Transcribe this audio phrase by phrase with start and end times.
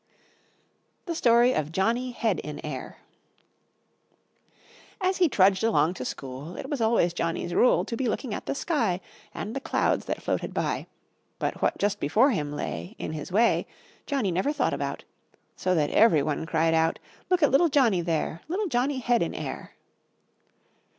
[1.05, 2.97] The Story of Johnny Head in Air
[4.99, 8.47] As he trudged along to school, It was always Johnny's rule To be looking at
[8.47, 8.99] the sky
[9.31, 10.87] And the clouds that floated by;
[11.37, 13.67] But what just before him lay, In his way,
[14.07, 15.03] Johnny never thought about;
[15.55, 16.97] So that every one cried out
[17.29, 19.75] "Look at little Johnny there, Little Johnny Head In Air!"